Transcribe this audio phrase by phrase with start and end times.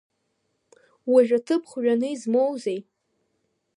[1.11, 2.79] Уажә аҭыԥ хҩаны измоузеи?